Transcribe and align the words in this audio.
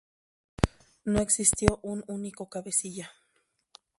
No 1.05 1.19
existió 1.21 1.77
un 1.83 2.03
único 2.07 2.49
cabecilla. 2.49 3.11